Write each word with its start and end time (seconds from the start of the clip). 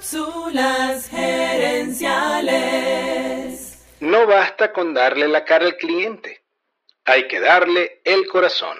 Cápsulas 0.00 1.10
gerenciales. 1.10 3.76
No 4.00 4.26
basta 4.26 4.72
con 4.72 4.94
darle 4.94 5.28
la 5.28 5.44
cara 5.44 5.66
al 5.66 5.76
cliente, 5.76 6.40
hay 7.04 7.28
que 7.28 7.38
darle 7.38 8.00
el 8.06 8.26
corazón. 8.26 8.78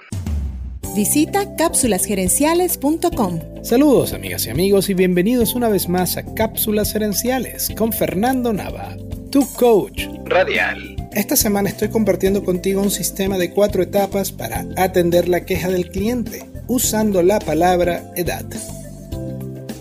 Visita 0.95 1.57
cápsulasgerenciales.com. 1.57 3.63
Saludos 3.63 4.15
amigas 4.15 4.47
y 4.47 4.51
amigos 4.51 4.89
y 4.89 4.95
bienvenidos 4.95 5.55
una 5.55 5.69
vez 5.69 5.91
más 5.91 6.17
a 6.17 6.25
Cápsulas 6.35 6.95
Gerenciales 6.95 7.71
con 7.77 7.93
Fernando 7.93 8.55
Nava, 8.55 8.97
tu 9.31 9.47
coach 9.57 10.07
Radial. 10.25 10.97
Esta 11.13 11.37
semana 11.37 11.69
estoy 11.69 11.91
compartiendo 11.91 12.43
contigo 12.45 12.81
un 12.81 12.91
sistema 12.91 13.37
de 13.37 13.51
cuatro 13.51 13.83
etapas 13.83 14.33
para 14.33 14.65
atender 14.79 15.29
la 15.29 15.45
queja 15.45 15.69
del 15.69 15.91
cliente 15.91 16.47
usando 16.67 17.23
la 17.23 17.41
palabra 17.41 18.11
edad. 18.17 18.47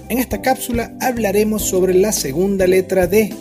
En 0.09 0.17
esta 0.17 0.41
cápsula 0.41 0.91
hablaremos 0.99 1.61
sobre 1.61 1.93
la 1.93 2.11
segunda 2.11 2.65
letra 2.65 3.05
D, 3.05 3.31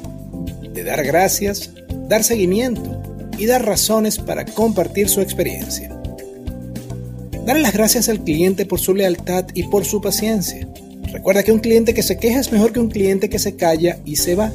de 0.75 0.85
dar 0.85 1.03
gracias, 1.03 1.71
dar 2.09 2.23
seguimiento 2.23 3.03
y 3.39 3.47
dar 3.47 3.65
razones 3.65 4.19
para 4.19 4.45
compartir 4.45 5.09
su 5.09 5.23
experiencia. 5.23 5.89
Darle 7.47 7.63
las 7.63 7.73
gracias 7.73 8.11
al 8.11 8.23
cliente 8.23 8.67
por 8.67 8.81
su 8.81 8.95
lealtad 8.95 9.47
y 9.55 9.63
por 9.63 9.87
su 9.87 10.03
paciencia. 10.03 10.69
Recuerda 11.11 11.43
que 11.43 11.53
un 11.53 11.61
cliente 11.61 11.95
que 11.95 12.03
se 12.03 12.19
queja 12.19 12.39
es 12.39 12.53
mejor 12.53 12.75
que 12.75 12.81
un 12.81 12.91
cliente 12.91 13.31
que 13.31 13.39
se 13.39 13.57
calla 13.57 13.99
y 14.05 14.17
se 14.17 14.35
va. 14.35 14.53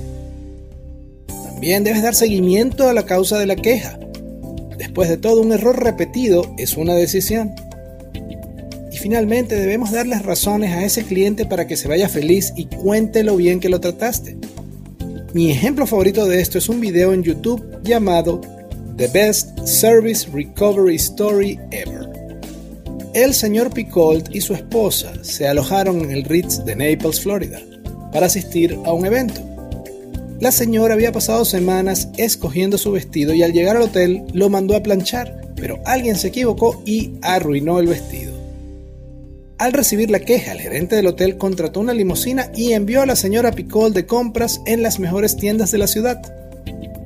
También 1.45 1.83
debes 1.83 2.03
dar 2.03 2.13
seguimiento 2.13 2.87
a 2.87 2.93
la 2.93 3.07
causa 3.07 3.39
de 3.39 3.47
la 3.47 3.55
queja. 3.55 3.97
Después 4.77 5.09
de 5.09 5.17
todo, 5.17 5.41
un 5.41 5.51
error 5.51 5.83
repetido 5.83 6.53
es 6.59 6.77
una 6.77 6.93
decisión. 6.93 7.55
Finalmente 9.03 9.57
debemos 9.57 9.91
darles 9.91 10.21
razones 10.21 10.71
a 10.71 10.85
ese 10.85 11.03
cliente 11.03 11.45
para 11.45 11.67
que 11.67 11.75
se 11.75 11.89
vaya 11.89 12.07
feliz 12.07 12.53
y 12.55 12.67
cuente 12.67 13.25
lo 13.25 13.35
bien 13.35 13.59
que 13.59 13.67
lo 13.67 13.81
trataste. 13.81 14.37
Mi 15.33 15.51
ejemplo 15.51 15.85
favorito 15.85 16.25
de 16.25 16.39
esto 16.39 16.57
es 16.57 16.69
un 16.69 16.79
video 16.79 17.11
en 17.11 17.21
YouTube 17.21 17.61
llamado 17.83 18.39
The 18.95 19.09
Best 19.09 19.59
Service 19.67 20.29
Recovery 20.31 20.95
Story 20.95 21.59
Ever. 21.71 22.09
El 23.13 23.33
señor 23.33 23.73
Picoult 23.73 24.33
y 24.33 24.39
su 24.39 24.53
esposa 24.53 25.11
se 25.21 25.49
alojaron 25.49 25.99
en 25.99 26.11
el 26.11 26.23
Ritz 26.23 26.63
de 26.63 26.73
Naples, 26.73 27.19
Florida, 27.19 27.59
para 28.13 28.27
asistir 28.27 28.79
a 28.85 28.93
un 28.93 29.05
evento. 29.05 29.41
La 30.39 30.53
señora 30.53 30.93
había 30.93 31.11
pasado 31.11 31.43
semanas 31.43 32.07
escogiendo 32.15 32.77
su 32.77 32.93
vestido 32.93 33.33
y 33.33 33.43
al 33.43 33.51
llegar 33.51 33.75
al 33.75 33.83
hotel 33.83 34.23
lo 34.31 34.47
mandó 34.47 34.77
a 34.77 34.81
planchar, 34.81 35.41
pero 35.57 35.81
alguien 35.83 36.15
se 36.15 36.29
equivocó 36.29 36.81
y 36.85 37.15
arruinó 37.21 37.79
el 37.79 37.87
vestido. 37.87 38.32
Al 39.63 39.71
recibir 39.71 40.11
la 40.11 40.19
queja, 40.19 40.51
el 40.51 40.59
gerente 40.59 40.97
del 40.97 41.07
hotel 41.07 41.37
contrató 41.37 41.79
una 41.79 41.93
limusina 41.93 42.51
y 42.53 42.73
envió 42.73 43.01
a 43.01 43.05
la 43.05 43.15
señora 43.15 43.53
Picol 43.53 43.93
de 43.93 44.05
compras 44.05 44.59
en 44.65 44.83
las 44.83 44.99
mejores 44.99 45.37
tiendas 45.37 45.71
de 45.71 45.77
la 45.77 45.87
ciudad. 45.87 46.21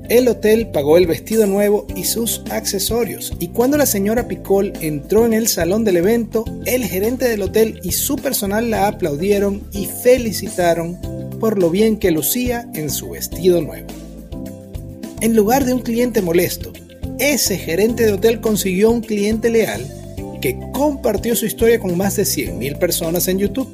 El 0.10 0.28
hotel 0.28 0.72
pagó 0.72 0.98
el 0.98 1.06
vestido 1.06 1.46
nuevo 1.46 1.86
y 1.96 2.06
sus 2.06 2.42
accesorios, 2.50 3.32
y 3.40 3.50
cuando 3.50 3.78
la 3.78 3.86
señora 3.86 4.28
Picol 4.28 4.74
entró 4.82 5.28
en 5.28 5.34
el 5.34 5.48
salón 5.48 5.84
del 5.84 5.98
evento, 5.98 6.46
el 6.66 6.84
gerente 6.86 7.30
del 7.30 7.44
hotel 7.44 7.80
y 7.84 7.92
su 7.92 8.16
personal 8.16 8.72
la 8.72 8.88
aplaudieron 8.88 9.62
y 9.72 9.86
felicitaron 9.86 10.98
por 11.40 11.62
lo 11.62 11.70
bien 11.70 11.98
que 11.98 12.10
lucía 12.10 12.68
en 12.74 12.90
su 12.90 13.12
vestido 13.12 13.62
nuevo. 13.62 13.86
En 15.22 15.36
lugar 15.36 15.64
de 15.64 15.76
un 15.76 15.82
cliente 15.82 16.24
molesto, 16.24 16.74
ese 17.20 17.60
gerente 17.60 18.08
de 18.08 18.14
hotel 18.14 18.42
consiguió 18.42 18.90
un 18.90 19.02
cliente 19.02 19.52
leal 19.52 19.97
que 20.40 20.60
compartió 20.74 21.36
su 21.36 21.46
historia 21.46 21.80
con 21.80 21.98
más 21.98 22.16
de 22.16 22.24
100.000 22.24 22.78
personas 22.78 23.28
en 23.28 23.40
YouTube. 23.40 23.70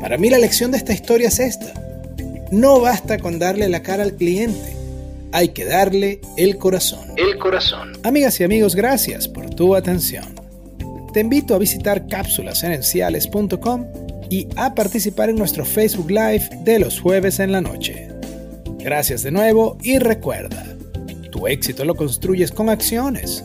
Para 0.00 0.18
mí 0.18 0.30
la 0.30 0.38
lección 0.38 0.70
de 0.70 0.78
esta 0.78 0.92
historia 0.92 1.28
es 1.28 1.38
esta. 1.38 1.72
No 2.50 2.80
basta 2.80 3.18
con 3.18 3.38
darle 3.38 3.68
la 3.68 3.82
cara 3.82 4.02
al 4.02 4.14
cliente, 4.14 4.76
hay 5.32 5.48
que 5.48 5.64
darle 5.64 6.20
el 6.36 6.58
corazón. 6.58 7.14
El 7.16 7.38
corazón. 7.38 7.92
Amigas 8.02 8.38
y 8.40 8.44
amigos, 8.44 8.74
gracias 8.74 9.26
por 9.28 9.48
tu 9.50 9.74
atención. 9.74 10.34
Te 11.12 11.20
invito 11.20 11.54
a 11.54 11.58
visitar 11.58 12.06
cápsulasgerenciales.com 12.06 13.86
y 14.30 14.48
a 14.56 14.74
participar 14.74 15.30
en 15.30 15.36
nuestro 15.36 15.64
Facebook 15.64 16.10
Live 16.10 16.48
de 16.64 16.78
los 16.78 17.00
jueves 17.00 17.38
en 17.38 17.52
la 17.52 17.60
noche. 17.60 18.08
Gracias 18.78 19.22
de 19.22 19.30
nuevo 19.30 19.76
y 19.82 19.98
recuerda, 19.98 20.64
tu 21.30 21.46
éxito 21.46 21.84
lo 21.84 21.94
construyes 21.94 22.50
con 22.50 22.68
acciones, 22.68 23.44